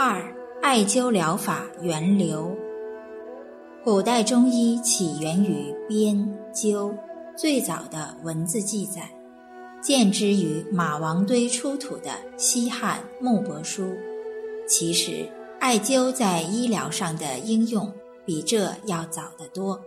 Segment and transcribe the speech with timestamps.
[0.00, 2.56] 二、艾灸疗法源流。
[3.82, 6.16] 古代中医起源于编
[6.54, 6.96] 灸，
[7.36, 9.10] 最早的文字记载
[9.82, 13.92] 见之于马王堆出土的西汉木帛书。
[14.68, 17.92] 其实，艾灸在医疗上的应用
[18.24, 19.80] 比这要早得多。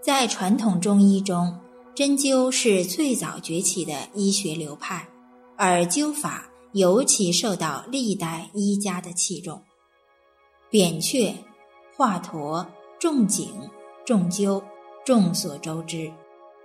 [0.00, 1.58] 在传统中医中，
[1.94, 5.06] 针灸是最早崛起的医学流派，
[5.58, 6.48] 而灸法。
[6.76, 9.62] 尤其受到历代医家的器重，
[10.68, 11.34] 扁鹊、
[11.96, 12.66] 华佗、
[13.00, 13.48] 仲景、
[14.04, 14.62] 仲灸，
[15.02, 16.12] 众所周知。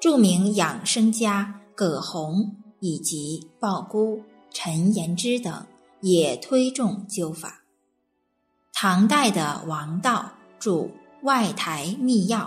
[0.02, 5.66] 著名养生家葛洪以及鲍姑、陈延之等
[6.02, 7.64] 也推重灸法。
[8.74, 10.72] 唐代的王道著
[11.24, 12.40] 《外台秘要》，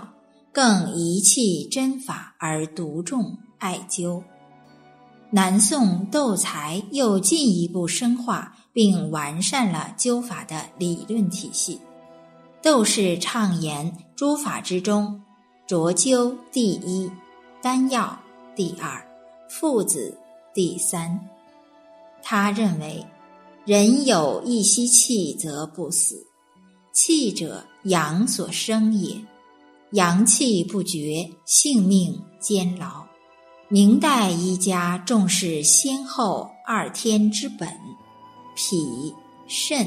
[0.51, 4.21] 更遗弃针法而独重艾灸。
[5.35, 11.77] 南宋窦才又进一步深化并完善了灸法的理论体系。
[12.61, 15.21] 窦氏畅言诸法之中，
[15.67, 17.11] 浊灸第一，
[17.61, 18.17] 丹药
[18.55, 19.05] 第二，
[19.49, 20.17] 附子
[20.53, 21.19] 第三。
[22.23, 23.05] 他认为，
[23.65, 26.25] 人有一息气则不死，
[26.93, 29.19] 气者阳所生也，
[29.91, 33.05] 阳气不绝，性命坚牢。
[33.75, 37.67] 明代医家重视先后二天之本，
[38.55, 39.13] 脾、
[39.47, 39.85] 肾，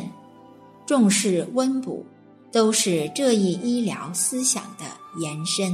[0.84, 2.04] 重视温补，
[2.52, 4.84] 都是这一医疗思想的
[5.18, 5.72] 延伸。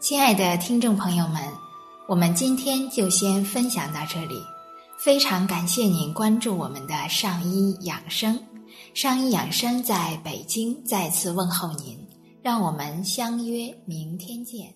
[0.00, 1.42] 亲爱的听众朋友们，
[2.08, 4.36] 我们今天就先分享到这里，
[4.96, 8.40] 非常感谢您关注我们的上医养生。
[8.94, 11.98] 上医养生在北京再次问候您，
[12.40, 14.72] 让我们相约明天见。